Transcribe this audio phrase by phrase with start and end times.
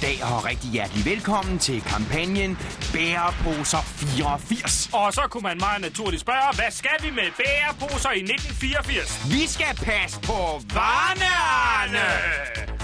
[0.00, 2.58] Goddag og rigtig hjertelig velkommen til kampagnen
[2.92, 4.90] Bæreposer 84.
[4.92, 9.32] Og så kunne man meget naturligt spørge, hvad skal vi med bæreposer i 1984?
[9.32, 10.40] Vi skal passe på
[10.74, 12.08] varnerne!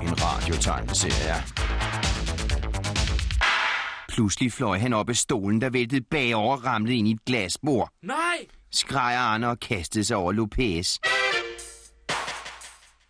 [0.02, 1.36] En radiotegneserie.
[4.08, 7.90] Pludselig fløj han op af stolen, der væltede bagover og ramlede ind i et glasbord.
[8.02, 8.38] Nej!
[8.70, 10.98] Skreg Arne og kastede sig over Lopez.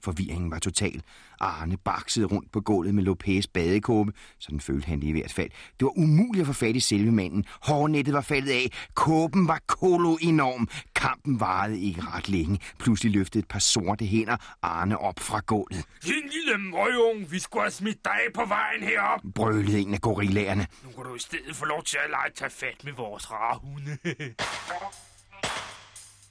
[0.05, 1.03] Forvirringen var total.
[1.42, 4.12] Arne baksede rundt på gulvet med Lopez badekåbe.
[4.38, 5.51] Sådan følte han det i hvert fald.
[5.51, 7.45] Det var umuligt at få fat i selve manden.
[7.62, 8.73] Hårnettet var faldet af.
[8.95, 10.68] Kåben var kolo enorm.
[10.95, 12.59] Kampen varede ikke ret længe.
[12.78, 15.84] Pludselig løftede et par sorte hænder Arne op fra gulvet.
[16.05, 19.20] Din lille møgung, vi skulle have smidt dig på vejen herop.
[19.34, 20.66] Brølede en af gorillaerne.
[20.84, 23.59] Nu kan du i stedet få lov til at lege tage fat med vores rare
[23.62, 23.98] hunde.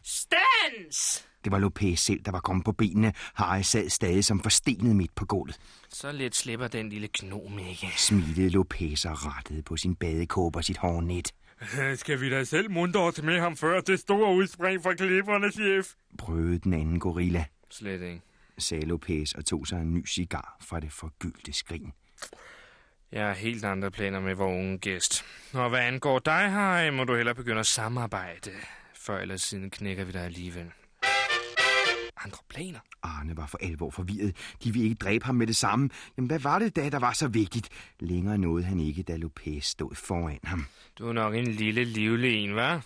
[0.04, 1.26] Stans!
[1.44, 3.14] Det var Lopez selv, der var kommet på benene.
[3.34, 5.60] Harry sad stadig som forstenet midt på gulvet.
[5.90, 7.88] Så let slipper den lille gnom ikke.
[7.98, 11.32] Smilede Lopez og rettede på sin badekåbe og sit hårnet.
[11.96, 15.94] Skal vi da selv muntre os med ham før det store udspring fra klipperne, chef?
[16.18, 18.22] Prøvede den anden gorilla, Slet ikke.
[18.58, 21.92] sagde Lopez og tog sig en ny cigar fra det forgyldte skrin.
[23.12, 25.26] Jeg har helt andre planer med vores unge gæst.
[25.54, 28.52] Og hvad angår dig, Harry, må du hellere begynde at samarbejde.
[28.96, 30.72] Før eller siden knækker vi dig alligevel.
[32.26, 32.80] Andre planer?
[33.04, 34.36] Arne var for alvor forvirret.
[34.64, 35.90] De ville ikke dræbe ham med det samme.
[36.18, 37.70] Jamen, hvad var det da, der var så vigtigt?
[38.00, 40.66] Længere nåede han ikke, da Lopez stod foran ham.
[41.00, 42.82] Du er nok en lille livlig en, hva'?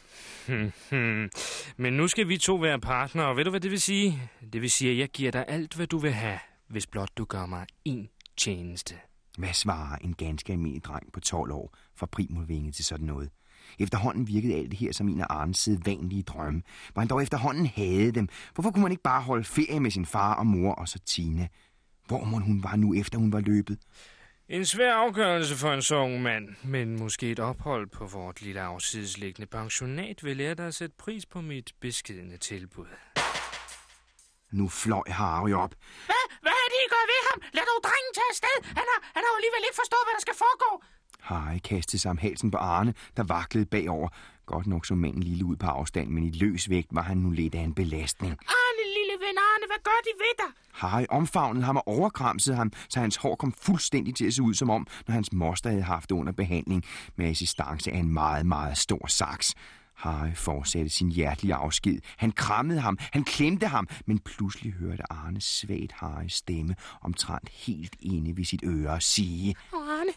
[1.82, 4.30] Men nu skal vi to være partnere, og ved du, hvad det vil sige?
[4.54, 7.26] Det vil sige, at jeg giver dig alt, hvad du vil have, hvis blot du
[7.26, 8.96] gør mig en tjeneste.
[9.38, 13.30] Hvad svarer en ganske almindelig dreng på 12 år fra primulvinge til sådan noget?
[13.80, 16.62] Efterhånden virkede alt det her som en af Arnes sædvanlige drømme.
[16.94, 18.28] Hvor han dog efterhånden havde dem.
[18.54, 21.48] Hvorfor kunne man ikke bare holde ferie med sin far og mor og så Tina?
[22.08, 23.78] Hvor må hun var nu, efter hun var løbet?
[24.50, 28.62] En svær afgørelse for en så ung mand, men måske et ophold på vort lille
[28.62, 32.86] afsidesliggende pensionat vil lære dig at sætte pris på mit beskedende tilbud.
[34.52, 35.74] Nu fløj Harry op.
[36.10, 36.24] Hvad?
[36.46, 37.38] Hvad er det, I gør ved ham?
[37.58, 38.58] Lad dog drengen tage afsted.
[38.80, 40.72] Han har, han har jo alligevel ikke forstået, hvad der skal foregå.
[41.26, 44.10] Harry kastede sig om halsen på Arne, der vaklede bagover.
[44.46, 47.32] Godt nok så manden lille ud på afstand, men i løs vægt var han nu
[47.32, 48.32] lidt af en belastning.
[48.32, 50.54] Arne, lille ven Arne, hvad gør de ved dig?
[50.72, 54.54] Harry omfavnede ham og overkramsede ham, så hans hår kom fuldstændig til at se ud
[54.54, 56.84] som om, når hans moster havde haft det under behandling
[57.16, 59.56] med assistance af en meget, meget stor saks.
[59.96, 62.00] Harry fortsatte sin hjertelige afsked.
[62.18, 67.96] Han krammede ham, han klemte ham, men pludselig hørte Arne svagt Harrys stemme omtrent helt
[68.00, 69.56] inde ved sit øre sige...
[69.74, 70.12] Arne,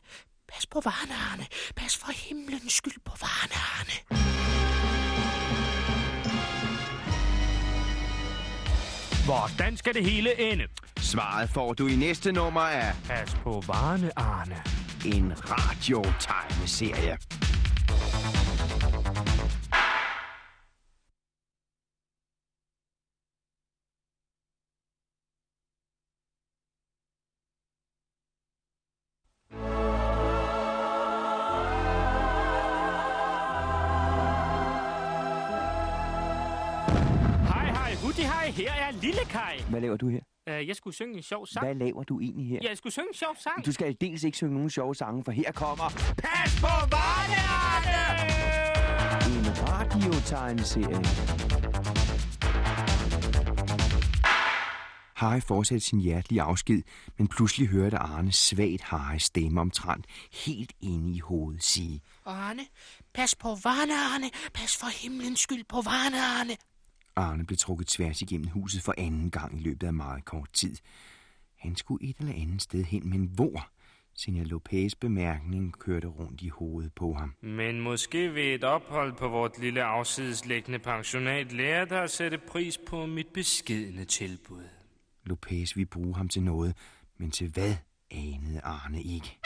[0.52, 1.46] pas på varene, Arne.
[1.76, 3.96] Pas for himlens skyld på varene, Arne.
[9.24, 10.64] Hvordan skal det hele ende?
[10.96, 14.62] Svaret får du i næste nummer af Pas på varene, Arne.
[15.06, 17.18] en radiotegneserie.
[39.78, 40.20] Hvad laver du her?
[40.50, 41.66] Uh, jeg skulle synge en sjov sang.
[41.66, 42.58] Hvad laver du egentlig her?
[42.62, 43.66] Jeg skulle synge en sjov sang.
[43.66, 47.40] Du skal dels ikke synge nogen sjove sange, for her kommer Pas på varene,
[47.72, 47.98] Arne!
[49.38, 51.04] en radiotegneserie.
[55.16, 56.82] Harry fortsatte sin hjertelige afsked,
[57.18, 60.06] men pludselig hørte Arne svagt Harrys stemme omtrent
[60.46, 62.00] helt inde i hovedet sige.
[62.26, 62.62] Arne,
[63.14, 64.30] pas på varene, Arne.
[64.54, 66.56] Pas for himlens skyld på varene, Arne.
[67.18, 70.76] Arne blev trukket tværs igennem huset for anden gang i løbet af meget kort tid.
[71.56, 73.68] Han skulle et eller andet sted hen, men hvor?
[74.14, 77.34] Senior Lopez bemærkning kørte rundt i hovedet på ham.
[77.40, 82.78] Men måske ved et ophold på vort lille afsideslæggende pensionat lærer dig at sætte pris
[82.86, 84.62] på mit beskedende tilbud.
[85.24, 86.76] Lopez ville bruge ham til noget,
[87.18, 87.74] men til hvad
[88.10, 89.38] anede Arne ikke.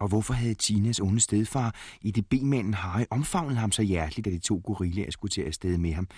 [0.00, 4.30] Og hvorfor havde Tinas onde stedfar i det B-manden Harry omfavnet ham så hjerteligt, da
[4.30, 6.08] de to gorillaer skulle til afsted med ham?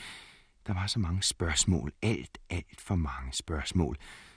[0.67, 3.97] Der var så mange spørgsmål, alt, alt for mange spørgsmål.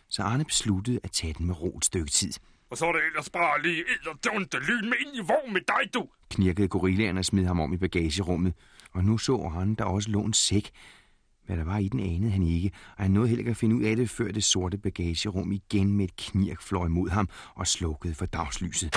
[0.10, 2.34] Så Arne besluttede at tage den med ro et stykke tid.
[2.70, 5.94] Og så er det ellers bare lige edderdunt lyn med ind i vogn med dig,
[5.94, 6.08] du.
[6.30, 8.54] Knirkede gorillaerne og smed ham om i bagagerummet.
[8.92, 10.72] Og nu så han, der også lå en sæk.
[11.46, 13.76] Hvad der var i den anede han ikke, og han nåede heller ikke at finde
[13.76, 17.68] ud af det, før det sorte bagagerum igen med et knirk fløj mod ham og
[17.68, 18.96] slukkede for dagslyset.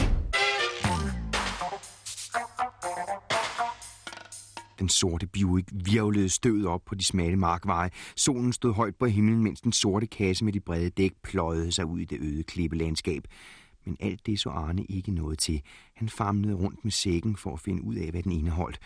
[4.79, 7.91] Den sorte Buick virvlede støvet op på de smalle markveje.
[8.17, 11.87] Solen stod højt på himlen, mens den sorte kasse med de brede dæk pløjede sig
[11.87, 13.25] ud i det øde klippelandskab.
[13.85, 15.63] Men alt det så Arne ikke noget til.
[15.95, 18.79] Han famlede rundt med sækken for at finde ud af, hvad den indeholdt.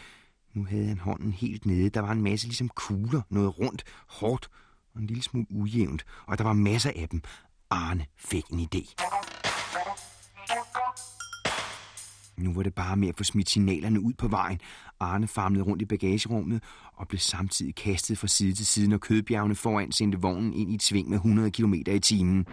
[0.54, 1.90] Nu havde han hånden helt nede.
[1.90, 4.48] Der var en masse ligesom kugler, noget rundt, hårdt
[4.94, 6.04] og en lille smule ujævnt.
[6.26, 7.22] Og der var masser af dem.
[7.70, 8.94] Arne fik en idé.
[12.36, 14.60] Nu var det bare med at få smidt signalerne ud på vejen.
[15.00, 16.62] Arne famlede rundt i bagagerummet
[16.92, 20.74] og blev samtidig kastet fra side til side, når kødbjergene foran sendte vognen ind i
[20.74, 22.44] et sving med 100 km i timen.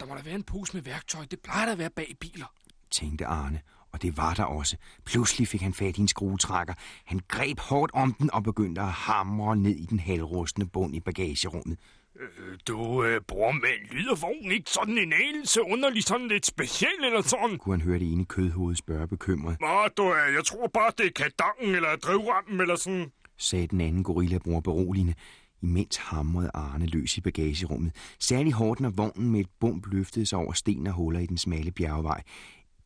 [0.00, 1.24] Der må da være en pose med værktøj.
[1.30, 2.52] Det plejer der at være bag biler.
[2.90, 3.60] tænkte Arne,
[3.92, 4.76] og det var der også.
[5.04, 6.74] Pludselig fik han fat i en skruetrækker.
[7.04, 11.00] Han greb hårdt om den og begyndte at hamre ned i den halvrustne bund i
[11.00, 11.78] bagagerummet.
[12.20, 17.04] Øh, du, øh, bror, men lyder vognen ikke sådan en anelse underlig, sådan lidt speciel
[17.04, 17.58] eller sådan?
[17.58, 21.06] Kunne han høre det ene kødhoved spørge bekymret, Nå, du, øh, jeg tror bare, det
[21.06, 23.12] er kadangen eller drivrammen eller sådan.
[23.38, 25.14] sagde den anden gorillabror beroligende.
[25.62, 27.92] Imens hamrede Arne løs i bagagerummet.
[28.18, 31.38] Særlig hårdt, når vognen med et bump løftede sig over sten og huller i den
[31.38, 32.22] smalle bjergvej.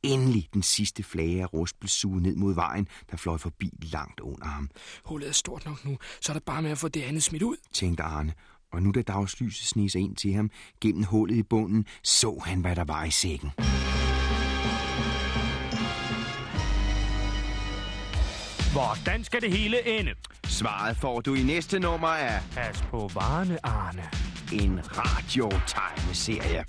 [0.04, 4.20] Endelig den sidste flage af rust blev suget ned mod vejen, der fløj forbi langt
[4.20, 4.70] under ham,
[5.04, 7.42] Hullet er stort nok nu, så er det bare med at få det andet smidt
[7.42, 7.56] ud.
[7.72, 8.32] tænkte Arne.
[8.72, 12.60] Og nu da dagslyset sneg sig ind til ham gennem hullet i bunden, så han,
[12.60, 13.50] hvad der var i sækken.
[18.72, 20.14] Hvordan skal det hele ende?
[20.44, 24.02] Svaret får du i næste nummer af Pas på varene, Arne.
[24.52, 26.64] en radiotegneserie.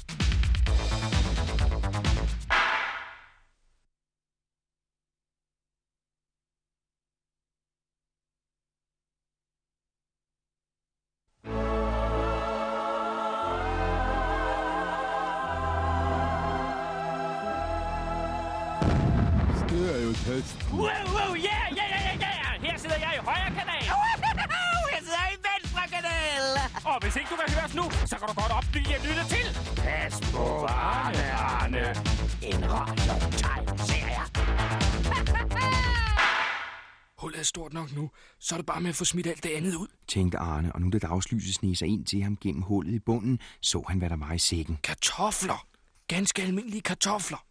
[38.45, 39.87] Så er det bare med at få smidt alt det andet ud.
[40.07, 43.39] tænkte Arne, og nu da dagslyset sneg sig ind til ham gennem hullet i bunden,
[43.61, 44.77] så han, hvad der var i sækken.
[44.83, 45.67] Kartofler.
[46.07, 47.45] Ganske almindelige kartofler.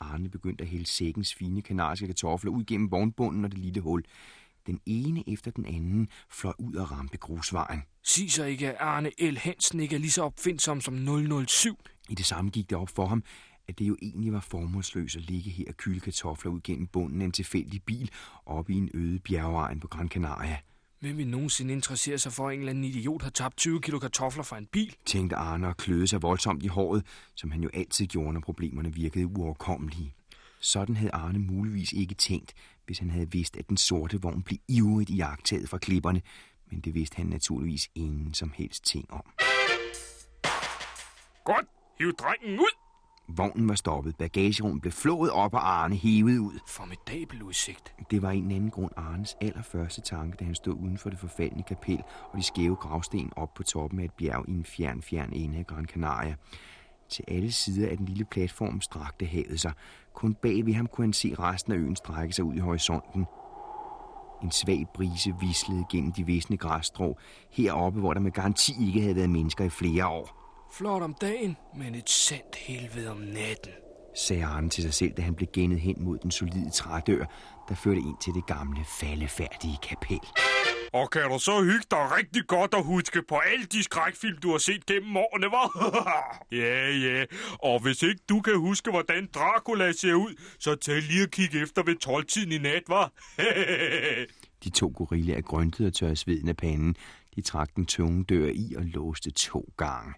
[0.00, 4.04] Arne begyndte at hælde sækkens fine kanadiske kartofler ud gennem vognbunden og det lille hul.
[4.66, 7.82] Den ene efter den anden fløj ud og ramte grusvejen.
[8.02, 9.36] Sig så ikke, at Arne L.
[9.36, 11.78] Hansen ikke er lige så opfindsom som 007.
[12.08, 13.24] I det samme gik det op for ham,
[13.68, 17.20] at det jo egentlig var formålsløst at ligge her og kylde kartofler ud gennem bunden
[17.20, 18.10] af en tilfældig bil
[18.46, 20.58] oppe i en øde bjergegn på Gran Canaria.
[21.00, 23.98] Hvem vil nogensinde interessere sig for, at en eller anden idiot har tabt 20 kilo
[23.98, 24.94] kartofler fra en bil?
[25.06, 28.94] Tænkte Arne og kløede sig voldsomt i håret, som han jo altid gjorde, når problemerne
[28.94, 30.14] virkede uoverkommelige.
[30.60, 32.54] Sådan havde Arne muligvis ikke tænkt,
[32.90, 36.22] hvis han havde vidst, at den sorte vogn blev ivrigt iagtaget fra klipperne,
[36.70, 39.22] men det vidste han naturligvis ingen som helst ting om.
[41.44, 41.66] Godt,
[41.98, 42.74] hiv drengen ud.
[43.28, 46.58] Vognen var stoppet, bagagerummet blev flået op og Arne hævet ud.
[46.68, 47.94] Formidabel udsigt.
[48.10, 51.18] Det var en eller anden grund Arnes allerførste tanke, da han stod uden for det
[51.18, 52.02] forfaldne kapel
[52.32, 55.58] og de skæve gravsten op på toppen af et bjerg i en fjern, fjern ende
[55.58, 56.34] af Gran Canaria.
[57.10, 59.72] Til alle sider af den lille platform strakte havet sig.
[60.14, 63.26] Kun bag ved ham kunne han se resten af øen strække sig ud i horisonten.
[64.42, 67.18] En svag brise vislede gennem de visne græsstrå,
[67.50, 70.36] heroppe, hvor der med garanti ikke havde været mennesker i flere år.
[70.72, 73.72] Flot om dagen, men et sandt helvede om natten.
[74.16, 77.24] sagde Arne til sig selv, da han blev gennet hen mod den solide trædør,
[77.68, 80.20] der førte ind til det gamle, faldefærdige kapel.
[80.92, 84.50] Og kan du så hygge dig rigtig godt og huske på alle de skrækfilm, du
[84.50, 85.68] har set gennem årene, var?
[86.62, 87.24] ja, ja.
[87.62, 91.62] Og hvis ikke du kan huske, hvordan Dracula ser ud, så tag lige og kig
[91.62, 93.12] efter ved 12-tiden i nat, var?
[94.64, 96.96] De to gorillaer grøntede og tørrede sveden af panden.
[97.36, 100.14] De trak den tunge dør i og låste to gange.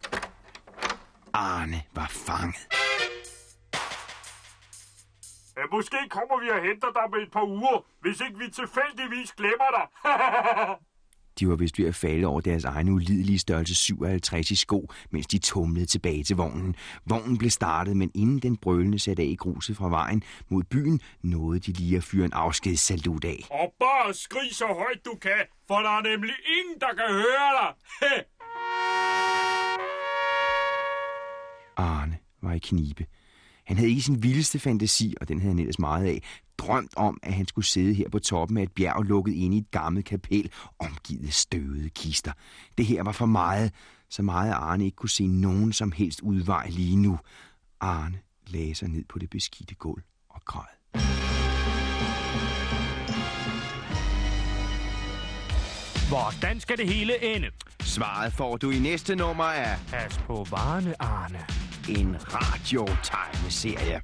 [1.33, 2.92] Arne var fanget
[5.57, 9.33] ja, måske kommer vi og henter dig med et par uger, hvis ikke vi tilfældigvis
[9.33, 9.87] glemmer dig.
[11.39, 15.27] De var vist ved at falde over deres egne ulidelige størrelse 57 i sko, mens
[15.27, 16.77] de tumlede tilbage til vognen.
[17.07, 21.01] Vognen blev startet, men inden den brølende satte af i gruset fra vejen mod byen,
[21.23, 23.47] nåede de lige at fyre en afskedssalut af.
[23.51, 27.51] og bare skrig så højt du kan, for der er nemlig ingen, der kan høre
[27.61, 27.75] dig.
[31.77, 33.07] Arne var i knibe.
[33.65, 36.23] Han havde ikke sin vildeste fantasi, og den havde han ellers meget af,
[36.59, 39.61] drømt om, at han skulle sidde her på toppen af et bjerg lukket inde i
[39.61, 42.33] et gammelt kapel, omgivet af støvede kister.
[42.79, 43.73] Det her var for meget,
[44.11, 47.19] så meget at Arne ikke kunne se nogen som helst udvej lige nu.
[47.81, 50.65] Arne lagde sig ned på det beskidte gulv og græd.
[56.09, 57.51] Hvordan skal det hele ende?
[57.81, 61.72] Svaret får du i næste nummer af Pas på varerne, Arne.
[61.89, 64.01] En radiotegneserie.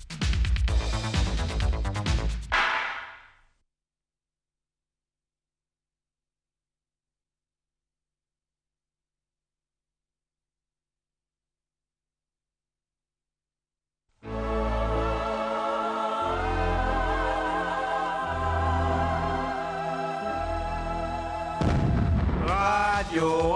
[22.46, 23.47] Radio.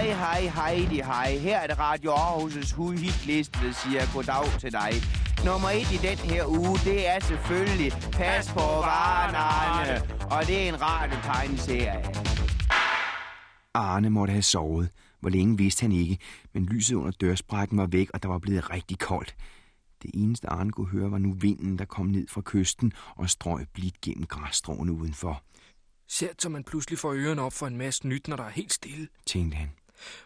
[0.00, 1.38] Hej, hej, hej, de hej.
[1.38, 4.92] Her er det Radio Aarhus' huhitliste, der siger goddag til dig.
[5.44, 10.02] Nummer et i den her uge, det er selvfølgelig Pas på varerne, Arne.
[10.30, 12.04] Og det er en radiotegneserie.
[13.74, 14.90] Arne måtte have sovet.
[15.20, 16.18] Hvor længe vidste han ikke,
[16.54, 19.34] men lyset under dørsprækken var væk, og der var blevet rigtig koldt.
[20.02, 23.66] Det eneste Arne kunne høre var nu vinden, der kom ned fra kysten og strøg
[23.74, 25.42] blidt gennem græsstråene udenfor,
[26.08, 28.72] Sært som man pludselig får ørerne op for en masse nyt, når der er helt
[28.72, 29.08] stille.
[29.26, 29.70] tænkte han.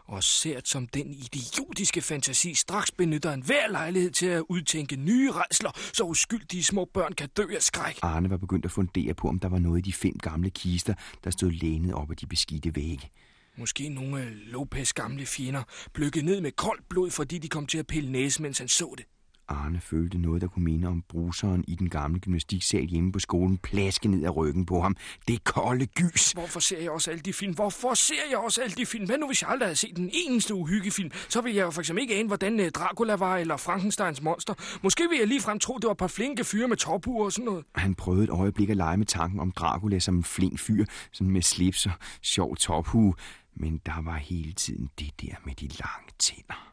[0.04, 5.32] Og sært som den idiotiske fantasi straks benytter en hver lejlighed til at udtænke nye
[5.32, 7.98] redsler, så uskyldige små børn kan dø af skræk.
[8.02, 10.94] Arne var begyndt at fundere på, om der var noget i de fem gamle kister,
[11.24, 13.10] der stod lænet op ad de beskidte vægge.
[13.56, 15.62] Måske nogle af Lopez gamle fjender
[15.92, 18.94] bløkket ned med koldt blod, fordi de kom til at pille næse, mens han så
[18.98, 19.06] det.
[19.48, 23.58] Arne følte noget, der kunne minde om bruseren i den gamle gymnastiksal hjemme på skolen,
[23.58, 24.96] plaske ned ad ryggen på ham.
[25.28, 26.32] Det kolde gys.
[26.32, 27.54] Hvorfor ser jeg også alle de film?
[27.54, 29.06] Hvorfor ser jeg også alle de film?
[29.06, 31.10] Hvad nu, hvis jeg aldrig havde set den eneste uhyggefilm?
[31.28, 34.54] Så ville jeg jo for eksempel ikke ane, hvordan øh, Dracula var, eller Frankensteins monster.
[34.82, 37.44] Måske ville jeg ligefrem tro, det var et par flinke fyre med tophuer og sådan
[37.44, 37.64] noget.
[37.74, 41.30] Han prøvede et øjeblik at lege med tanken om Dracula som en flink fyr, sådan
[41.32, 43.14] med slips og sjov tophue.
[43.56, 46.70] Men der var hele tiden det der med de lange tænder.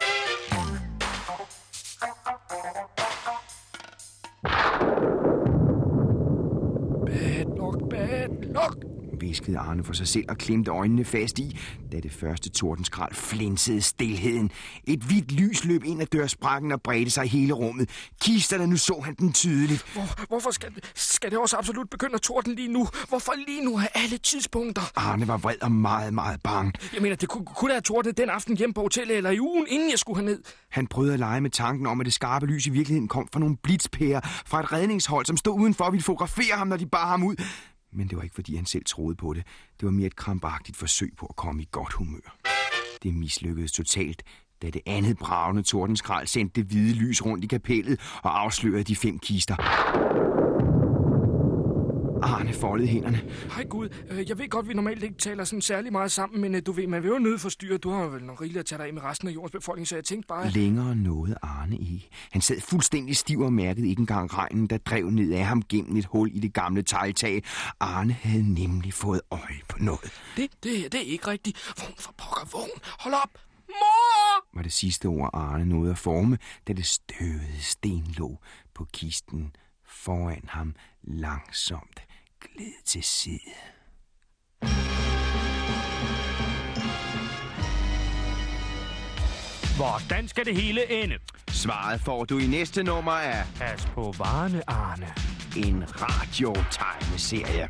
[8.54, 8.86] Luck.
[9.20, 11.60] viskede Arne for sig selv og klemte øjnene fast i,
[11.92, 14.52] da det første tordenskrald flinsede stilheden.
[14.84, 17.90] Et hvidt lys løb ind ad dørsprækken og bredte sig i hele rummet.
[18.22, 19.86] Kisterne, nu så han den tydeligt.
[19.94, 22.88] Hvor, hvorfor skal, skal det også absolut begynde at torden lige nu?
[23.10, 24.82] Hvorfor lige nu af alle tidspunkter?
[24.96, 26.74] Arne var vred og meget, meget bange.
[26.94, 29.66] Jeg mener, det kunne, kunne have tordnet den aften hjem på hotellet eller i ugen,
[29.70, 30.40] inden jeg skulle herned.
[30.70, 33.40] Han prøvede at lege med tanken om, at det skarpe lys i virkeligheden kom fra
[33.40, 37.08] nogle blitzpærer fra et redningshold, som stod udenfor og ville fotografere ham, når de bar
[37.08, 37.36] ham ud.
[37.94, 39.44] Men det var ikke, fordi han selv troede på det.
[39.80, 42.38] Det var mere et krampagtigt forsøg på at komme i godt humør.
[43.04, 44.24] Det mislykkedes totalt,
[44.62, 48.96] da det andet bravende tordenskrald sendte det hvide lys rundt i kapellet og afslørede de
[48.96, 49.56] fem kister.
[52.22, 53.22] Arne foldede hænderne.
[53.56, 56.56] Hej Gud, øh, jeg ved godt, vi normalt ikke taler sådan særlig meget sammen, men
[56.56, 57.78] øh, du ved, man vil jo nødt forstyrre.
[57.78, 59.96] Du har vel nok rigeligt at tage dig af med resten af jordens befolkning, så
[59.96, 60.50] jeg tænkte bare...
[60.50, 62.10] Længere nåede Arne ikke.
[62.32, 65.98] Han sad fuldstændig stiv og mærkede ikke engang regnen, der drev ned af ham gennem
[65.98, 67.44] et hul i det gamle tegltag.
[67.80, 70.14] Arne havde nemlig fået øje på noget.
[70.38, 71.74] Det, det det er ikke rigtigt.
[71.80, 72.80] Vogn for pokker, vogn.
[73.00, 73.40] Hold op.
[73.68, 74.56] Mor!
[74.56, 76.38] Var det sidste ord, Arne nåede at forme,
[76.68, 78.42] da det støvede stenlåg
[78.74, 79.52] på kisten
[79.86, 82.02] foran ham langsomt
[82.42, 83.52] gled til side.
[89.78, 91.16] Hvordan skal det hele ende?
[91.48, 95.08] Svaret får du i næste nummer af Pas på varerne, Arne.
[95.58, 97.70] en radiotegneserie.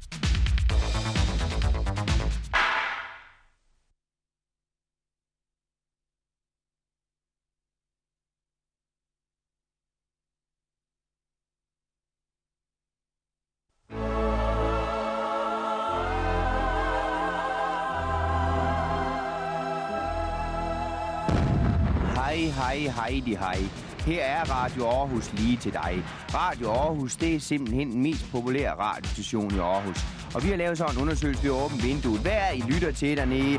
[22.49, 23.57] Hej, hej, hej.
[24.05, 26.03] Her er Radio Aarhus lige til dig.
[26.33, 29.97] Radio Aarhus, det er simpelthen den mest populære radiostation i Aarhus.
[30.35, 32.21] Og vi har lavet sådan en undersøgelse ved åbent vinduet.
[32.21, 33.57] Hvad er I lytter til dernede?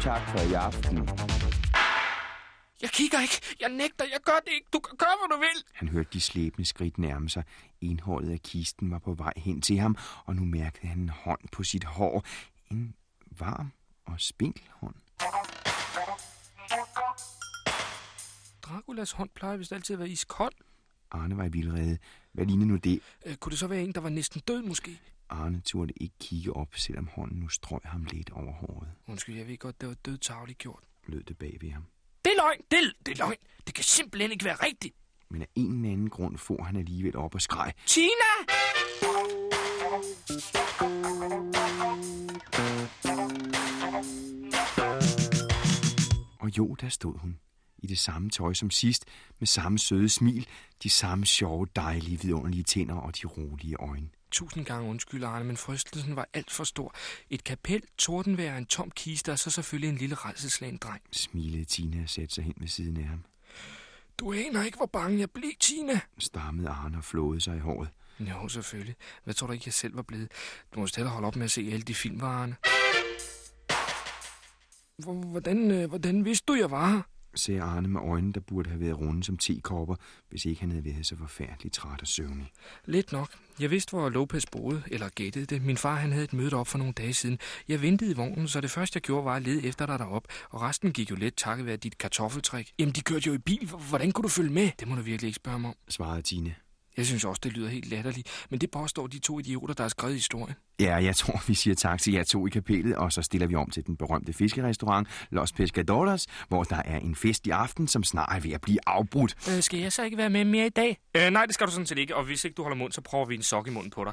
[0.00, 1.08] Tak for i aften.
[2.82, 3.40] Jeg kigger ikke.
[3.60, 4.04] Jeg nægter.
[4.12, 4.66] Jeg gør det ikke.
[4.72, 5.64] Du kan gøre, hvad du vil.
[5.74, 7.44] Han hørte de slæbende skridt nærme sig.
[7.80, 11.40] Indholdet af kisten var på vej hen til ham, og nu mærkede han en hånd
[11.52, 12.24] på sit hår.
[12.70, 12.94] En
[13.38, 13.72] varm
[14.06, 14.94] og spinkel hånd.
[18.62, 20.52] Draculas hånd plejer vist altid at være iskold.
[21.10, 21.98] Arne var i vildrede.
[22.32, 23.00] Hvad lignede nu det?
[23.26, 25.00] Øh, kunne det så være en, der var næsten død måske?
[25.28, 28.88] Arne turde ikke kigge op, selvom hånden nu strøg ham lidt over håret.
[29.06, 30.82] Undskyld, jeg ved godt, det var dødtavligt gjort.
[31.06, 31.84] Lød det bag ved ham.
[32.24, 32.60] Det er løgn.
[32.70, 33.36] Det, det er løgn.
[33.66, 34.94] Det kan simpelthen ikke være rigtigt.
[35.30, 37.72] Men af en eller anden grund får han alligevel op og skreg.
[37.86, 38.32] Tina!
[46.48, 47.38] Jo, der stod hun.
[47.78, 49.04] I det samme tøj som sidst,
[49.38, 50.48] med samme søde smil,
[50.82, 54.08] de samme sjove, dejlige, vidunderlige tænder og de rolige øjne.
[54.30, 56.94] Tusind gange undskyld, Arne, men frystelsen var alt for stor.
[57.30, 61.02] Et kapel, tordenvejr, en tom kiste og så selvfølgelig en lille redselslagen dreng.
[61.12, 63.24] Smilede Tina og satte sig hen ved siden af ham.
[64.18, 66.00] Du aner ikke, hvor bange jeg blev, Tina.
[66.18, 67.88] Stammede Arne og flåede sig i håret.
[68.20, 68.96] Jo, selvfølgelig.
[69.24, 70.32] Hvad tror du ikke, jeg selv var blevet?
[70.74, 72.56] Du må heller holde op med at se alle de film, Arne.
[75.04, 77.02] Hvordan, øh, hvordan vidste du, jeg var her?
[77.34, 79.94] sagde Arne med øjnene, der burde have været runde som tekopper,
[80.30, 82.50] hvis ikke han havde været så forfærdeligt træt og søvnig.
[82.84, 83.28] Lidt nok.
[83.60, 85.62] Jeg vidste, hvor Lopez boede, eller gættede det.
[85.62, 87.38] Min far han havde et møde op for nogle dage siden.
[87.68, 90.24] Jeg ventede i vognen, så det første, jeg gjorde, var at lede efter dig derop.
[90.50, 92.72] Og resten gik jo let takket være dit kartoffeltræk.
[92.78, 93.70] Jamen, de kørte jo i bil.
[93.88, 94.70] Hvordan kunne du følge med?
[94.80, 95.76] Det må du virkelig ikke spørge mig om.
[95.88, 96.54] Svarede Tine.
[96.98, 99.88] Jeg synes også, det lyder helt latterligt, men det påstår de to idioter, der har
[99.88, 100.54] skrevet historien.
[100.80, 103.54] Ja, jeg tror, vi siger tak til jer to i kapellet, og så stiller vi
[103.54, 108.04] om til den berømte fiskerestaurant Los Pescadores, hvor der er en fest i aften, som
[108.04, 109.36] snart er ved at blive afbrudt.
[109.50, 110.98] Øh, skal jeg så ikke være med mere i dag?
[111.16, 113.00] Øh, nej, det skal du sådan set ikke, og hvis ikke du holder mund, så
[113.00, 114.12] prøver vi en sok i munden på dig.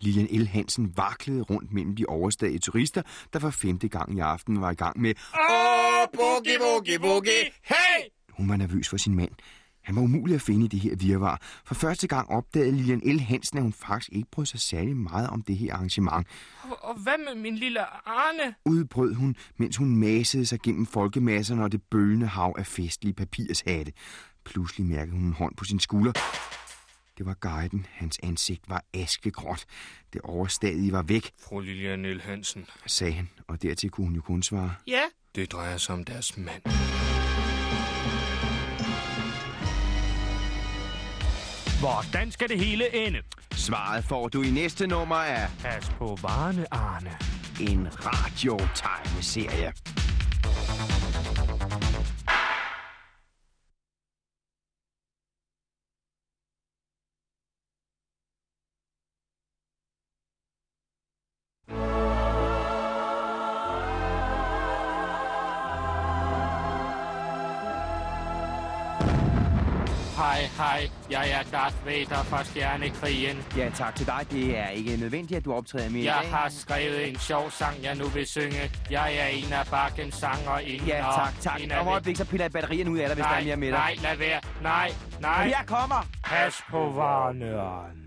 [0.00, 0.46] Lilian L.
[0.46, 3.02] Hansen vaklede rundt mellem de overstadige turister,
[3.32, 5.14] der for femte gang i aften var i gang med
[5.50, 8.00] Åh, boogie, boogie, boogie, hey!
[8.30, 9.30] Hun var nervøs for sin mand.
[9.90, 11.40] Han var umulig at finde i det her virvar.
[11.64, 13.20] For første gang opdagede Lilian L.
[13.20, 16.26] Hansen, at hun faktisk ikke brød sig særlig meget om det her arrangement.
[16.62, 18.54] Og, og hvad med min lille Arne?
[18.64, 23.92] Udbrød hun, mens hun masede sig gennem folkemasserne og det bølende hav af festlige papirshatte.
[24.44, 26.12] Pludselig mærkede hun en hånd på sin skulder.
[27.18, 27.86] Det var guiden.
[27.90, 29.64] Hans ansigt var askegråt.
[30.12, 31.30] Det overstadige var væk.
[31.48, 32.20] Fru Lilian L.
[32.20, 34.74] Hansen, sagde han, og dertil kunne hun jo kun svare.
[34.86, 35.02] Ja?
[35.34, 36.62] Det drejer sig om deres mand.
[41.80, 43.18] Hvordan skal det hele ende?
[43.52, 45.48] Svaret får du i næste nummer af...
[45.62, 47.10] Pas på varene, Arne.
[47.60, 49.72] En radiotegneserie.
[71.86, 73.36] Jeg er Darth Vader fra Stjernekrigen.
[73.56, 74.26] Ja, tak til dig.
[74.30, 76.30] Det er ikke nødvendigt, at du optræder mere Jeg dag.
[76.30, 78.70] har skrevet en sjov sang, jeg nu vil synge.
[78.90, 80.88] Jeg er en af bakkens sanger inden.
[80.88, 81.60] Ja, og tak, tak.
[81.60, 83.76] et øjeblik, så piller jeg batterierne ud af dig, hvis der er mere med dig.
[83.78, 84.40] Nej, lad være.
[84.62, 84.90] Nej,
[85.20, 85.46] nej.
[85.48, 86.06] Her kommer!
[86.24, 88.06] Pas på varene, Arne.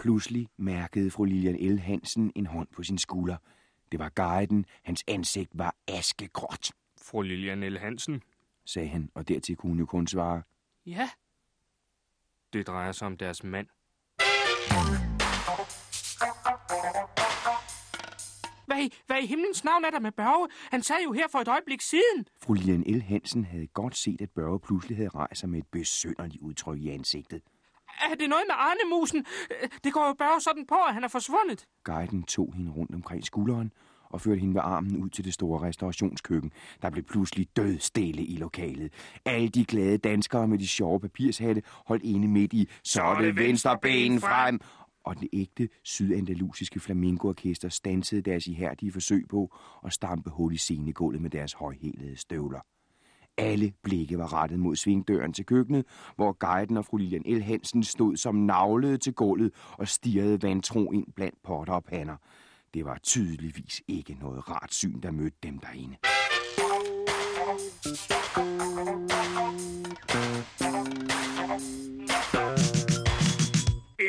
[0.00, 1.78] Pludselig mærkede fru Lilian L.
[1.80, 3.36] Hansen en hånd på sin skulder.
[3.92, 4.66] Det var guiden.
[4.84, 6.70] Hans ansigt var askegråt,
[7.02, 7.78] Fru Lilian L.
[7.78, 8.22] Hansen.
[8.66, 10.42] sagde han, og dertil kunne hun jo kun svare.
[10.86, 11.08] Ja.
[12.54, 13.66] Det drejer sig om deres mand.
[18.66, 20.48] Hvad, i- hvad i himlens navn er der med Børge?
[20.70, 22.26] Han sagde jo her for et øjeblik siden.
[22.42, 23.02] Fru Lilian L.
[23.02, 26.88] Hansen havde godt set, at Børge pludselig havde rejst sig med et besønderligt udtryk i
[26.90, 27.42] ansigtet.
[28.10, 29.26] Er det noget med Arnemusen?
[29.50, 31.66] Øh, Det går jo Børge sådan på, at han er forsvundet.
[31.84, 33.72] Guiden tog hende rundt omkring skulderen
[34.14, 36.52] og førte hende ved armen ud til det store restaurationskøkken.
[36.82, 38.92] Der blev pludselig død stille i lokalet.
[39.24, 43.36] Alle de glade danskere med de sjove papirshatte holdt ene midt i, så er det
[43.36, 44.60] venstre ben frem.
[45.04, 51.22] Og det ægte sydandalusiske flamingoorkester stansede deres ihærdige forsøg på at stampe hul i scenegulvet
[51.22, 52.60] med deres højhælede støvler.
[53.36, 55.84] Alle blikke var rettet mod svingdøren til køkkenet,
[56.16, 57.42] hvor guiden og fru Lilian L.
[57.42, 62.16] Hansen stod som navlede til gulvet og stirrede vantro ind blandt potter og pander.
[62.74, 65.96] Det var tydeligvis ikke noget rart syn, der mødte dem derinde.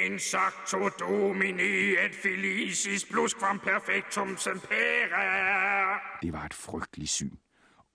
[0.05, 5.99] Insacto domini et felicis plusquam perfectum sempere.
[6.21, 7.35] Det var et frygteligt syn.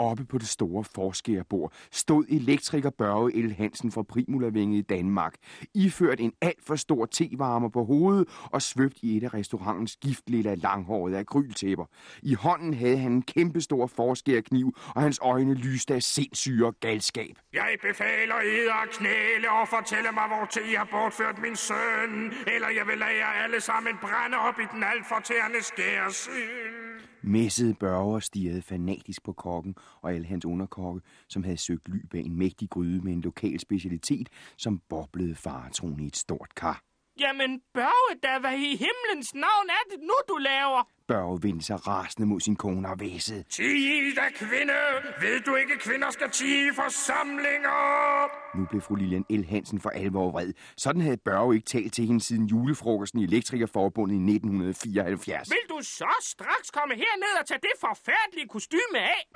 [0.01, 3.53] Oppe på det store forskærebord stod elektriker Børge L.
[3.53, 5.35] Hansen fra Primulavinget i Danmark,
[5.75, 10.55] iført en alt for stor tevarmer på hovedet og svøbt i et af restaurantens giftlilla
[10.55, 11.85] langhårede akryltæpper.
[12.23, 17.35] I hånden havde han en kæmpestor forskærkniv, og hans øjne lyste af sindssyge galskab.
[17.53, 22.33] Jeg befaler eder at knæle og fortælle mig, hvor til I har bortført min søn,
[22.55, 26.90] eller jeg vil lade jer alle sammen brænde op i den alt fortærende skærsyn.
[27.23, 32.21] Messede børger stirrede fanatisk på kokken og alle hans underkokke, som havde søgt ly bag
[32.21, 36.83] en mægtig gryde med en lokal specialitet, som boblede faretron i et stort kar.
[37.21, 40.83] Jamen, Børge, da hvad i himlens navn er det nu, du laver?
[41.11, 43.43] Børge vendte sig rasende mod sin kone og væsede.
[43.43, 44.73] Tig da, kvinde!
[45.21, 48.59] Ved du ikke, kvinder skal tige i forsamlinger?
[48.59, 49.45] Nu blev fru Lilian L.
[49.45, 50.53] Hansen for alvor vred.
[50.77, 55.51] Sådan havde Børge ikke talt til hende siden julefrokosten i Elektrikerforbundet i 1974.
[55.51, 59.29] Vil du så straks komme herned og tage det forfærdelige kostyme af?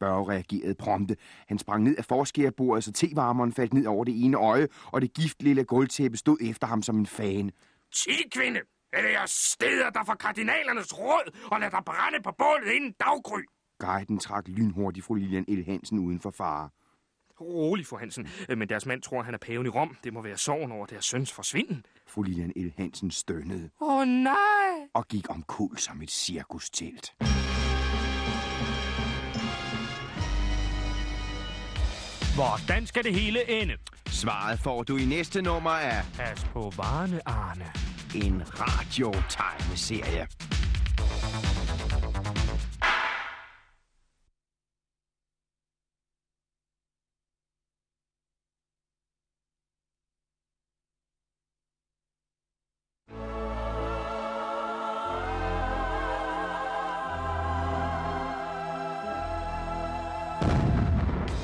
[0.00, 1.16] Børge reagerede prompte.
[1.48, 5.14] Han sprang ned af forskærbordet, så tevarmeren faldt ned over det ene øje, og det
[5.14, 7.50] giftlille gulvtæppe stod efter ham som en fan.
[7.94, 8.60] Tig, kvinde!
[8.92, 13.42] Eller jeg steder dig for kardinalernes råd og lad dig brænde på bålet inden daggry.
[13.78, 15.64] Guiden trak lynhurtigt fru Lilian L.
[15.64, 16.68] Hansen uden for fare.
[17.40, 18.28] Rolig, fru Hansen.
[18.48, 19.96] Men deres mand tror, han er paven i Rom.
[20.04, 21.86] Det må være sorgen over deres søns forsvinden.
[22.06, 22.72] Fru Lilian L.
[22.76, 24.88] Hansen stønnede Åh, oh, nej.
[24.94, 27.14] og gik omkuld som et cirkustelt.
[32.34, 33.74] Hvordan skal det hele ende?
[34.06, 37.64] Svaret får du i næste nummer af Pas på varene, Arne.
[38.14, 40.26] en radiotegneserie.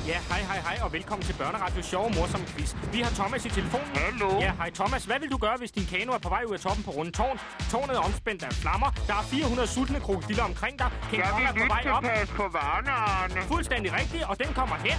[0.07, 2.75] Ja, hej, hej, hej, og velkommen til Børneradio Sjove Morsom Quiz.
[2.93, 3.87] Vi har Thomas i telefonen.
[3.95, 4.39] Hallo?
[4.39, 5.05] Ja, hej Thomas.
[5.05, 7.11] Hvad vil du gøre, hvis din kano er på vej ud af toppen på runde
[7.11, 7.39] tårn?
[7.71, 8.89] Tårnet er omspændt af flammer.
[9.07, 10.89] Der er 400 sultne krokodiller omkring dig.
[11.11, 12.03] King Kong er på vej op.
[12.03, 13.41] pas på varerne.
[13.41, 14.95] Fuldstændig rigtigt, og den kommer her.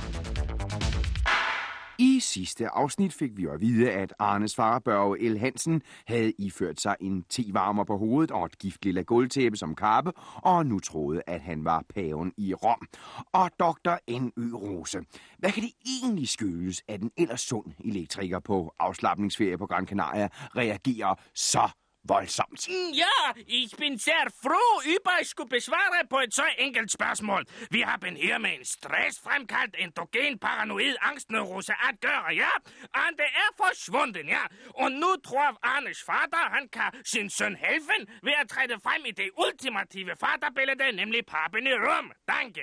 [2.00, 5.38] I sidste afsnit fik vi at vide, at Arnes far, Børge L.
[5.38, 10.12] Hansen, havde iført sig en tevarmer på hovedet og et gift lille gulvtæppe som kappe,
[10.36, 12.86] og nu troede, at han var paven i Rom.
[13.32, 14.18] Og dr.
[14.18, 14.50] N.Ø.
[14.54, 14.98] Rose.
[15.38, 20.28] Hvad kan det egentlig skyldes, at en ellers sund elektriker på afslappningsferie på Gran Canaria
[20.56, 21.70] reagerer så
[22.08, 22.68] voldsomt?
[23.02, 27.42] Ja, ich bin sehr froh, über ich skulle besvare på et så enkelt spørgsmål.
[27.70, 32.52] Vi har ben her med en stressfremkaldt endogen paranoid angstneurose at gøre, ja?
[32.94, 34.44] Arne er forsvundet, ja?
[34.82, 39.10] Og nu tror Arnes fader, han kan sin søn helfen ved at træde frem i
[39.10, 42.12] det ultimative faderbillede, nemlig papen i Rom.
[42.28, 42.60] Danke.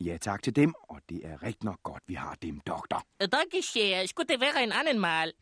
[0.00, 3.02] Ja tak til dem, og det er rigtig nok godt, vi har dem, doktor.
[3.32, 3.62] Danke.
[4.08, 5.32] Skulle det være en anden mal?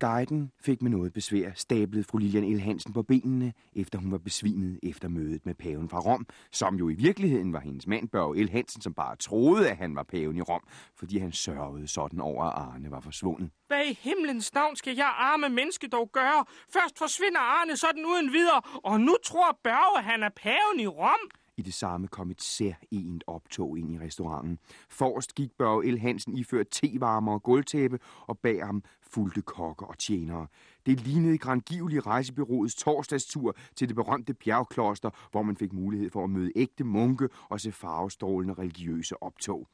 [0.00, 2.60] Guiden fik med noget besvær stablet fru Lilian L.
[2.60, 6.88] Hansen på benene, efter hun var besvimet efter mødet med paven fra Rom, som jo
[6.88, 8.50] i virkeligheden var hendes mand Børge L.
[8.50, 10.60] Hansen, som bare troede, at han var paven i Rom,
[10.96, 13.50] fordi han sørgede sådan over, at Arne var forsvundet.
[13.66, 16.44] Hvad i himlens navn skal jeg arme menneske dog gøre?
[16.72, 21.30] Først forsvinder Arne sådan uden videre, og nu tror Børge, han er paven i Rom.
[21.56, 24.58] I det samme kom et særligt optog ind i restauranten.
[24.88, 25.98] Forrest gik Børge L.
[25.98, 30.46] Hansen iført tevarmer og gulvtæppe, og bag ham fulgte kokker og tjenere.
[30.86, 36.30] Det lignede grandgiveligt rejsebyråets torsdagstur til det berømte bjergkloster, hvor man fik mulighed for at
[36.30, 39.68] møde ægte munke og se farvestrålende religiøse optog.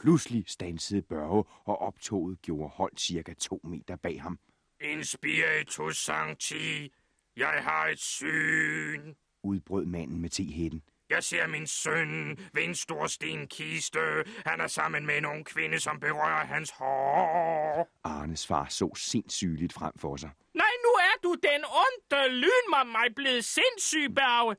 [0.00, 4.38] Pludselig stansede Børge, og optoget gjorde holdt cirka to meter bag ham.
[4.80, 6.92] En spiritus sancti.
[7.36, 9.14] Jeg har et syn.
[9.42, 10.82] Udbrød manden med tehætten.
[11.10, 13.98] Jeg ser min søn ved en stor stenkiste.
[14.46, 17.88] Han er sammen med en ung kvinde, som berører hans hår.
[18.04, 20.30] Arnes far så sindssygeligt frem for sig.
[20.54, 24.56] Nej, nu er du den onde lyn mig mig blevet sindssyg, Børge.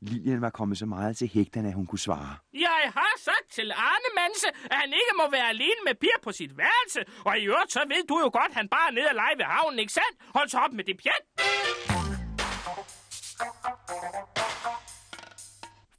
[0.00, 2.36] Lilian var kommet så meget til hægterne, at hun kunne svare.
[2.52, 6.32] Jeg har sagt til Arne Manse, at han ikke må være alene med piger på
[6.32, 7.00] sit værelse.
[7.24, 9.34] Og i øvrigt, så ved du jo godt, at han bare er nede og lege
[9.38, 10.14] ved havnen, ikke sandt?
[10.34, 11.22] Hold så op med det pjat.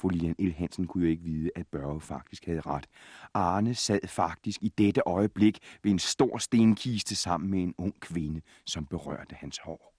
[0.01, 0.53] Fru Lilian L.
[0.57, 2.85] Hansen kunne jo ikke vide, at Børge faktisk havde ret.
[3.33, 8.41] Arne sad faktisk i dette øjeblik ved en stor stenkiste sammen med en ung kvinde,
[8.65, 9.95] som berørte hans hår.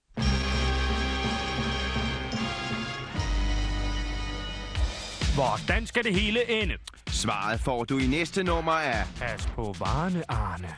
[5.35, 6.75] Hvordan skal det hele ende?
[7.07, 10.69] Svaret får du i næste nummer af Pas på varene, Arne.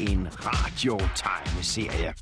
[0.00, 2.14] en radiotegneserie.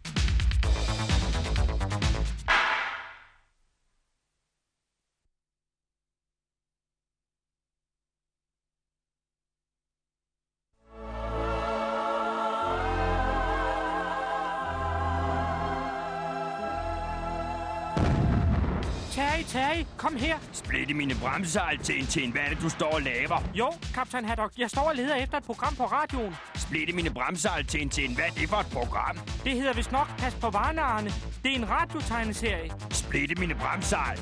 [19.20, 20.36] Terry, Terry, kom her.
[20.52, 22.32] Splitte mine bremsejl til en til en.
[22.32, 23.38] Hvad er det, du står og laver?
[23.54, 26.34] Jo, kaptajn Haddock, jeg står og leder efter et program på radioen.
[26.54, 28.14] Splitte mine bremsejl til en til en.
[28.14, 29.16] Hvad er det for et program?
[29.44, 31.10] Det hedder vist nok Pas på varene, Arne.
[31.42, 32.70] Det er en radiotegneserie.
[32.90, 34.18] Splitte mine bremsejl.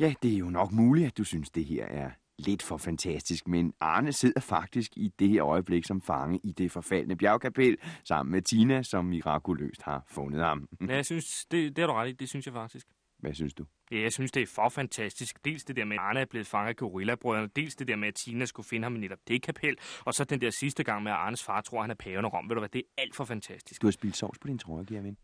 [0.00, 3.48] Ja, det er jo nok muligt, at du synes, det her er lidt for fantastisk,
[3.48, 8.32] men Arne sidder faktisk i det her øjeblik som fange i det forfaldende bjergkapel, sammen
[8.32, 10.68] med Tina, som mirakuløst har fundet ham.
[10.88, 12.12] Ja, jeg synes, det, det er du ret i.
[12.12, 12.86] Det synes jeg faktisk.
[13.18, 13.64] Hvad synes du?
[13.90, 15.44] Ja, jeg synes, det er for fantastisk.
[15.44, 18.08] Dels det der med, at Arne er blevet fanget af gorillabrødrene, dels det der med,
[18.08, 21.02] at Tina skulle finde ham i netop det kapel, og så den der sidste gang
[21.02, 22.48] med, at Arnes far tror, at han er paven og rom.
[22.48, 23.82] Ved du hvad, det er alt for fantastisk.
[23.82, 25.16] Du har spildt sovs på din trøje, ven.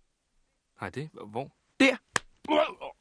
[0.80, 1.10] Nej, det?
[1.30, 1.56] Hvor?
[1.80, 1.96] Der!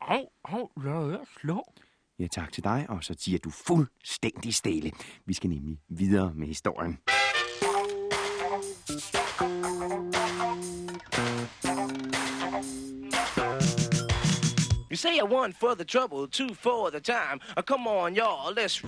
[0.02, 1.74] Hov, hov, lad være slå.
[2.20, 4.92] Ja, tak til dig, og så siger du fuldstændig stille.
[5.26, 7.00] Vi skal nemlig videre med historien.
[9.42, 10.19] You
[15.00, 17.40] say a one for the trouble, two for the time.
[17.56, 18.84] Uh, come on, y'all, let's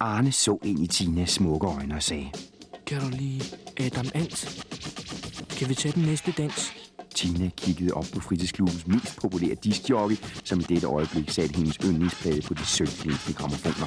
[0.00, 2.30] Arne så ind i Tinas smukke øjne og sagde,
[2.86, 3.42] Kan du lige
[3.80, 4.64] Adam Ant?
[5.58, 6.83] Kan vi tage den næste dans?
[7.14, 12.42] Tina kiggede op på fritidsklubbens mest populære diskjockey, som i dette øjeblik satte hendes yndlingsplade
[12.42, 13.86] på de sølvblinkende gramofoner.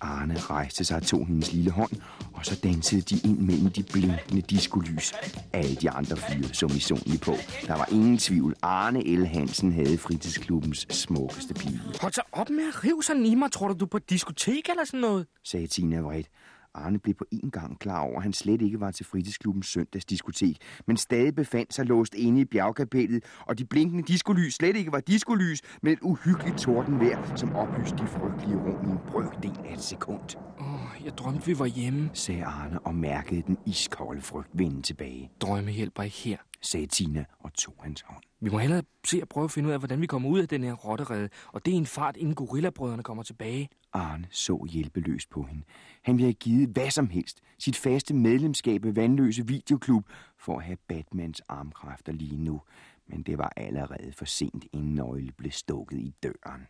[0.00, 1.90] Arne rejste sig og tog hendes lille hånd,
[2.34, 5.12] og så dansede de ind mellem de blinkende diskolys.
[5.52, 7.34] Alle de andre fyre så misundelige på.
[7.66, 8.54] Der var ingen tvivl.
[8.62, 9.26] Arne L.
[9.26, 13.52] Hansen havde fritidsklubbens smukkeste pige, Hold så op med at rive sådan i mig.
[13.52, 15.26] Tror du, du er på diskotek eller sådan noget?
[15.44, 16.26] sagde Tina vredt.
[16.74, 20.56] Arne blev på en gang klar over, at han slet ikke var til fritidsklubbens søndagsdiskotek,
[20.86, 25.00] men stadig befandt sig låst inde i bjergkapellet, og de blinkende diskolys slet ikke var
[25.00, 29.80] diskolys, men et uhyggeligt tordenvejr, som oplyste de frygtelige rum i en brøkdel af et
[29.82, 30.20] sekund,
[30.60, 32.10] Åh, oh, jeg drømte, vi var hjemme.
[32.12, 36.36] sagde Arne og mærkede den iskolde frygt vende tilbage, Drømme hjælper ikke her.
[36.64, 38.22] Sagde Tina og tog hans hånd.
[38.40, 40.48] Vi må hellere se at prøve at finde ud af, hvordan vi kommer ud af
[40.48, 43.68] den her rotterede, og det er en fart, inden gorillabrødrene kommer tilbage.
[43.92, 45.62] Arne så hjælpeløst på hende.
[46.02, 50.04] Han ville have givet hvad som helst, sit faste medlemskab i Vandløse Videoklub,
[50.38, 52.60] for at have Batmans armkræfter lige nu.
[53.06, 56.66] Men det var allerede for sent, inden nøgle blev stukket i døren.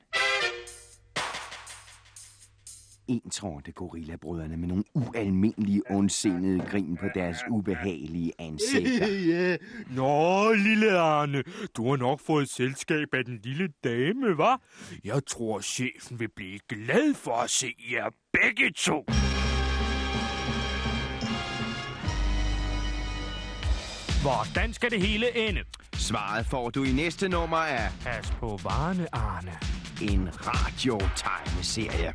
[3.08, 9.06] En trådte gorillabrødrene med nogle ualmindelige ondsindede grin på deres ubehagelige ansigter.
[9.06, 9.56] Ja,
[9.90, 11.42] nå, lille Arne,
[11.76, 14.58] du har nok fået selskab af den lille dame, hva'?
[15.04, 19.04] Jeg tror, chefen vil blive glad for at se jer begge to.
[24.22, 25.60] Hvordan skal det hele ende?
[25.92, 29.52] Svaret får du i næste nummer af Pas på varene, Arne.
[30.02, 32.14] en radiotegneserie.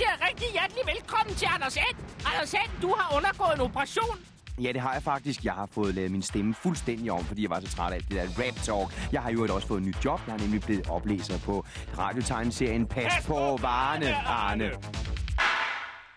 [0.00, 1.96] Siger rigtig hjertelig velkommen til Anders Ed.
[2.30, 4.16] Anders Ed, du har undergået en operation.
[4.64, 5.44] Ja, det har jeg faktisk.
[5.44, 8.10] Jeg har fået lavet min stemme fuldstændig om, fordi jeg var så træt af det
[8.10, 9.12] der rap-talk.
[9.12, 10.20] Jeg har jo også fået et nyt job.
[10.26, 11.64] Jeg har nemlig blevet oplæser på
[11.98, 14.70] radiotegneserien Pas på varene, Arne.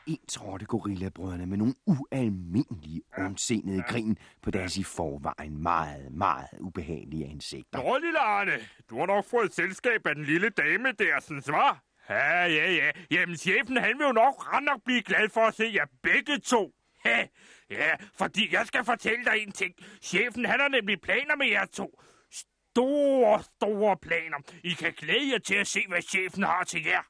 [0.08, 7.26] En trådte gorillabrødrene med nogle ualmindelige, ondsindede grin på deres i forvejen meget, meget ubehagelige
[7.32, 7.84] ansigter.
[7.84, 8.52] Nå, lille Arne,
[8.90, 11.93] du har nok fået selskab af den lille dame der, sådan svar.
[12.10, 12.92] Ja, ja, ja.
[13.12, 16.40] Jamen, chefen, han vil jo nok ret nok blive glad for at se jer begge
[16.40, 16.72] to.
[17.06, 17.28] Ja,
[17.70, 19.74] ja, fordi jeg skal fortælle dig en ting.
[20.02, 22.02] Chefen, han har nemlig planer med jer to.
[22.32, 24.38] Store, store planer.
[24.64, 27.02] I kan glæde jer til at se, hvad chefen har til jer.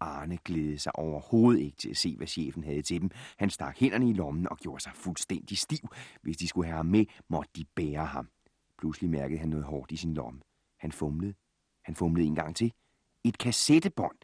[0.00, 3.10] Arne glædede sig overhovedet ikke til at se, hvad chefen havde til dem.
[3.38, 5.88] Han stak hænderne i lommen og gjorde sig fuldstændig stiv.
[6.22, 8.28] Hvis de skulle have ham med, måtte de bære ham.
[8.84, 10.40] Pludselig mærkede han noget hårdt i sin lomme.
[10.78, 11.34] Han fumlede.
[11.84, 12.72] Han fumlede en gang til.
[13.24, 14.16] Et kassettebånd.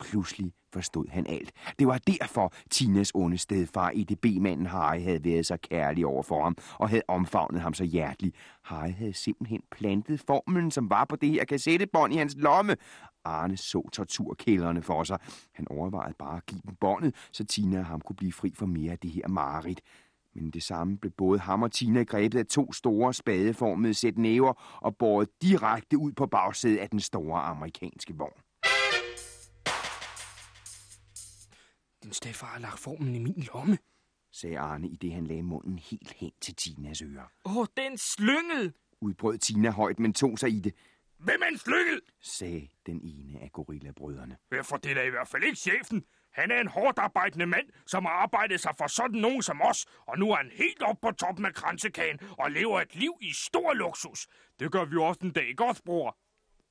[0.00, 1.52] Pludselig forstod han alt.
[1.78, 6.56] Det var derfor Tinas onde stedfar EDB-manden Harry havde været så kærlig over for ham
[6.78, 8.36] og havde omfavnet ham så hjerteligt.
[8.62, 12.76] Harry havde simpelthen plantet formlen, som var på det her kassettebånd i hans lomme.
[13.24, 15.18] Arne så torturkælderne for sig.
[15.52, 18.66] Han overvejede bare at give dem båndet, så Tina og ham kunne blive fri for
[18.66, 19.80] mere af det her mareridt.
[20.36, 24.78] Men det samme blev både ham og Tina grebet af to store spadeformede sæt næver
[24.82, 28.40] og båret direkte ud på bagsædet af den store amerikanske vogn.
[32.02, 33.78] Din stedfar har lagt formen i min lomme.
[34.32, 37.32] sagde Arne, i det han lagde munden helt hen til Tinas ører.
[37.44, 38.72] Åh, oh, den slyngel!
[39.00, 40.74] Udbrød Tina højt, men tog sig i det,
[41.18, 42.00] Hvem er en slyngel?
[42.20, 44.36] sagde den ene af gorillabrødrene.
[44.52, 46.04] Ja, for det er da i hvert fald ikke chefen.
[46.36, 49.86] Han er en hårdt arbejdende mand, som har arbejdet sig for sådan nogen som os,
[50.06, 53.32] og nu er han helt oppe på toppen af kransekagen og lever et liv i
[53.32, 54.26] stor luksus.
[54.60, 56.18] Det gør vi jo også en dag, ikke også, bror?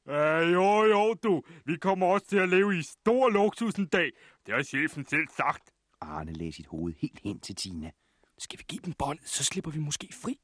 [0.08, 1.44] Ja, jo, jo, du.
[1.66, 4.12] Vi kommer også til at leve i stor luksus en dag.
[4.46, 5.72] Det har chefen selv sagt.
[6.02, 7.92] Arne lagde sit hoved helt hen til Tina.
[8.38, 10.40] Skal vi give dem båndet, så slipper vi måske fri.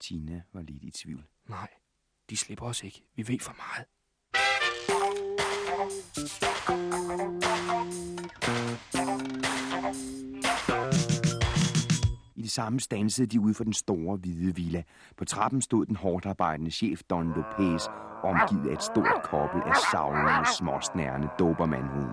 [0.00, 1.24] Tina var lidt i tvivl.
[1.48, 1.68] Nej,
[2.30, 3.02] de slipper os ikke.
[3.16, 3.86] Vi ved for meget.
[12.36, 14.82] I det samme stansede de ude for den store hvide villa.
[15.16, 17.86] På trappen stod den hårdt arbejdende chef Don Lopez,
[18.24, 22.12] omgivet af et stort kobbel af savlende, småsnærende dobermandhunde.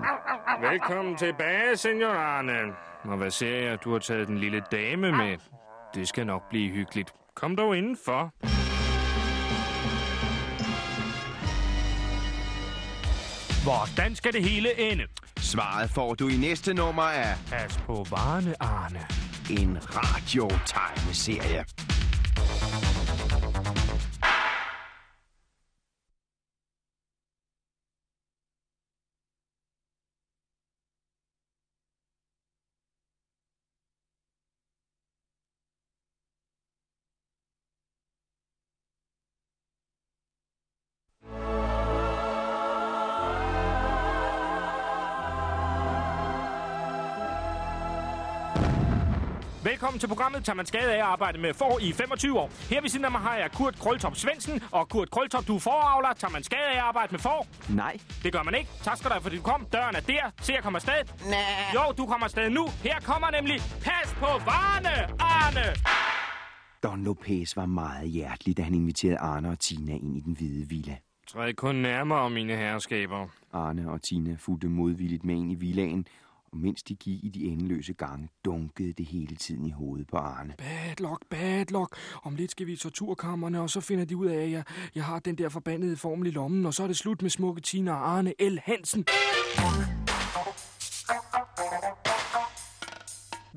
[0.62, 2.74] Velkommen tilbage, senior Arne.
[3.04, 5.38] Og hvad ser jeg, du har taget den lille dame med?
[5.96, 7.14] Det skal nok blive hyggeligt.
[7.36, 8.34] Kom dog indenfor.
[13.64, 15.04] Hvordan skal det hele ende?
[15.38, 19.00] Svaret får du i næste nummer af Pas på varene, Arne.
[19.50, 21.66] en radiotegneserie.
[49.64, 52.50] Velkommen til programmet, tager man skade af at arbejde med får i 25 år.
[52.70, 55.60] Her ved siden af mig har jeg Kurt Krøltop Svendsen, og Kurt Krøltop, du er
[55.60, 56.14] foravler.
[56.14, 57.48] Tager man skade af at arbejde med får?
[57.70, 58.70] Nej, Det gør man ikke.
[58.84, 59.66] Tak skal du have, fordi du kom.
[59.74, 60.32] Døren er der.
[60.42, 61.02] Se, jeg kommer afsted.
[61.30, 61.76] Nah.
[61.76, 62.68] Jo, du kommer afsted nu.
[62.84, 65.66] Her kommer nemlig Pas på varene, Arne.
[66.84, 70.70] Don Lopez var meget hjertelig, da han inviterede Arne og Tina ind i den hvide
[70.70, 70.96] villa.
[71.28, 73.28] Træd kun nærmere, mine herreskaber.
[73.54, 76.08] Arne og Tina fulgte modvilligt med ind i villaen,
[76.52, 80.18] og mens de gik i de endeløse gange, dunkede det hele tiden i hovedet på
[80.18, 80.54] Arne.
[80.58, 81.98] Bad luck, bad luck.
[82.24, 84.64] Om lidt skal vi i torturkammerne, og så finder de ud af, at jeg,
[84.96, 87.62] jeg har den der forbandede formel i lommen, og så er det slut med smukke
[87.62, 88.60] Tina og Arne L.
[88.64, 89.06] Hansen.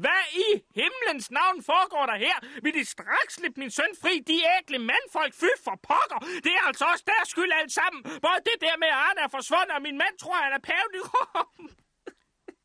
[0.04, 0.48] Hvad i
[0.80, 2.36] himlens navn foregår der her?
[2.62, 4.14] Vil de straks slippe min søn fri?
[4.30, 6.20] De ægle mandfolk, fy for pokker.
[6.44, 8.00] Det er altså også deres skyld alt sammen.
[8.26, 10.62] Både det der med, at Arne er forsvundet, og min mand tror, at han er
[11.12, 11.83] Rom.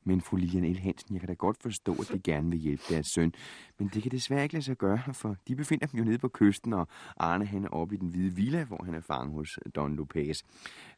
[0.04, 0.80] Men fru Lilian L.
[0.80, 3.34] Hansen, jeg kan da godt forstå, at de gerne vil hjælpe deres søn.
[3.80, 6.28] Men det kan desværre ikke lade sig gøre, for de befinder dem jo nede på
[6.28, 9.60] kysten, og Arne han er oppe i den hvide villa, hvor han er fanget hos
[9.76, 10.42] Don Lopez.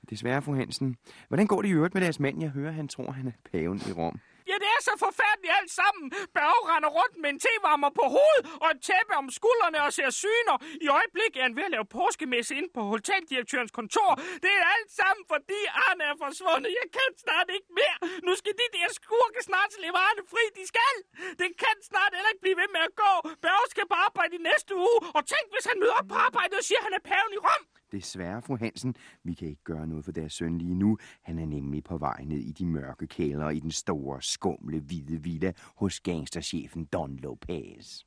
[0.10, 0.96] Desværre, fru Hansen.
[1.28, 2.42] Hvordan går det i øvrigt med deres mand?
[2.42, 4.20] Jeg hører, han tror, han er paven i Rom.
[4.52, 6.06] Ja, det er så forfærdeligt alt sammen.
[6.40, 10.10] Børge render rundt med en tevarmer på hovedet og et tæppe om skuldrene og ser
[10.24, 10.56] syner.
[10.86, 14.12] I øjeblikket er han ved at lave påskemesse ind på hoteldirektørens kontor.
[14.44, 16.70] Det er alt sammen, fordi Arne er forsvundet.
[16.82, 17.98] Jeg kan snart ikke mere.
[18.28, 20.44] Nu skal de der skurke snart slippe Arne fri.
[20.60, 20.96] De skal.
[21.42, 23.14] Det kan snart heller ikke blive ved med at gå.
[23.46, 24.98] Børge skal på arbejde i næste uge.
[25.18, 27.42] Og tænk, hvis han møder op på arbejde og siger, at han er paven i
[27.48, 27.64] Rom.
[27.91, 30.97] Desværre, fru Hansen, vi kan ikke gøre noget for deres søn lige nu.
[31.21, 35.23] Han er nemlig på vej ned i de mørke kælder i den store, skumle, hvide
[35.23, 38.04] villa hos gangsterchefen Don Lopez.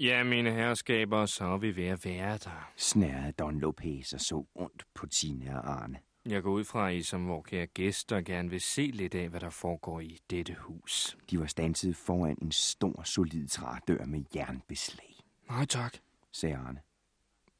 [0.00, 2.70] Ja, mine herreskaber, så er vi ved at være der.
[2.76, 5.98] Snærede Don Lopez og så ondt på Tina og Arne.
[6.26, 9.28] Jeg går ud fra, at I som vores kære gæster gerne vil se lidt af,
[9.28, 11.16] hvad der foregår i dette hus.
[11.30, 15.14] De var stanset foran en stor, solid trædør med jernbeslag,
[15.48, 15.96] Nej tak.
[16.32, 16.80] sagde Arne.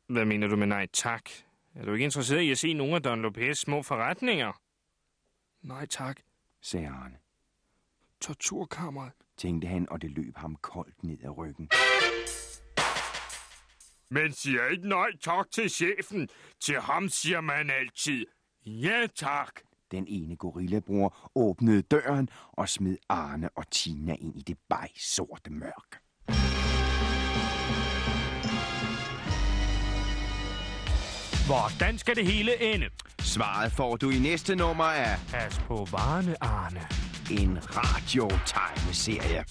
[0.06, 1.30] Hvad mener du med nej tak?
[1.74, 4.52] Er du ikke interesseret i at se nogle af Don Lopez' små forretninger?
[5.62, 6.20] Nej tak.
[6.60, 7.16] sagde Arne.
[8.20, 9.12] Torturkammeret.
[9.36, 11.68] Tænkte han, og det løb ham koldt ned ad ryggen.
[14.08, 16.28] Men siger ikke nej tak til chefen.
[16.60, 18.26] Til ham siger man altid
[18.66, 19.60] ja tak.
[19.90, 24.58] Den ene gorillabror åbnede døren og smed Arne og Tina ind i det
[24.96, 25.98] sorte mørke.
[31.46, 32.86] Hvordan skal det hele ende?
[33.20, 36.80] Svaret får du i næste nummer af Pas på varene, Arne.
[37.30, 39.44] en radiotegneserie.